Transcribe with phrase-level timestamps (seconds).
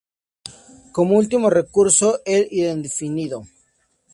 [0.93, 3.43] Como último recurso, el indefinido.